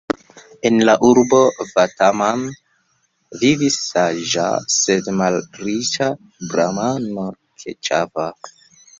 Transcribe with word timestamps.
En 0.67 0.77
la 0.89 0.93
urbo 1.07 1.39
Vataman 1.71 2.45
vivis 3.41 3.77
saĝa, 3.89 4.45
sed 4.77 5.09
malriĉa 5.19 6.07
bramano 6.55 7.27
Kecava. 7.65 8.27